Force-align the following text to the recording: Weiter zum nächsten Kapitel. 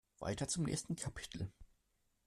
Weiter 0.17 0.47
zum 0.47 0.63
nächsten 0.63 0.95
Kapitel. 0.95 1.51